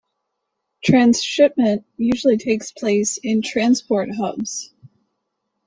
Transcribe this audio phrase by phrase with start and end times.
[0.83, 4.73] Transshipment usually takes place in transport hubs.